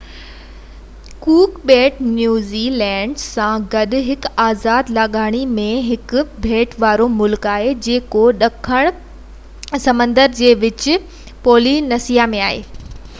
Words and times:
ڪوڪ 1.25 1.57
ٻيٽ 1.71 1.99
New 2.05 2.61
Zealand 2.77 3.19
سان 3.23 3.67
گڏ 3.75 3.93
هڪ 4.07 4.25
آزاد 4.45 4.89
لاڳاپي 4.99 5.43
۾ 5.59 5.67
هڪ 5.91 6.25
ٻيٽ 6.47 6.75
وارو 6.85 7.07
ملڪ 7.19 7.47
آهي 7.53 7.77
جيڪو 7.91 8.25
ڏکڻ 8.41 8.91
پئسفڪ 8.99 9.85
سمنڊ 9.87 10.25
جي 10.43 10.53
وچ 10.65 10.91
پولي 11.49 11.79
نيسيا 11.95 12.31
۾ 12.37 12.45
آهي 12.51 12.95